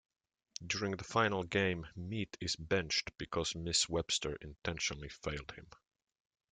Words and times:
During 0.65 0.93
the 0.95 1.03
final 1.03 1.43
game, 1.43 1.85
Meat 1.95 2.35
is 2.41 2.55
benched 2.55 3.15
because 3.19 3.53
Miss 3.53 3.87
Webster 3.87 4.35
intentionally 4.37 5.09
failed 5.09 5.51
him. 5.51 5.67